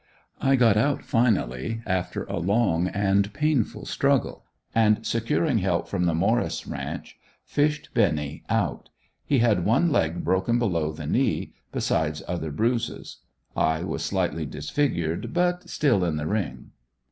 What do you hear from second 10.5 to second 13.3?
below the knee, besides other bruises.